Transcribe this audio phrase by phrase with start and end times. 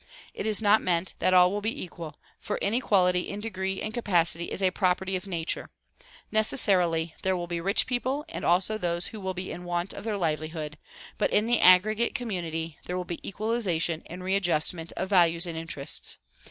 [0.33, 4.45] It is not meant that all will be equal, for inequality in degree and capacity
[4.45, 5.69] is a property of nature.
[6.31, 10.03] Necessarily there will be rich people and also those who will be in want of
[10.03, 10.79] their livelihood,
[11.19, 16.17] but in the aggregate community there will be equalization and readjustment of values and interests.